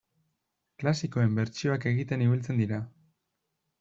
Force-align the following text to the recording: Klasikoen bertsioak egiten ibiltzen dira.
Klasikoen 0.83 1.37
bertsioak 1.41 1.87
egiten 1.91 2.25
ibiltzen 2.29 2.63
dira. 2.63 2.81